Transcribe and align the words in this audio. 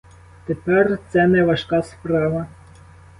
Тепер 0.45 0.99
це 1.11 1.27
не 1.27 1.43
важка 1.45 1.81
справа. 1.81 2.47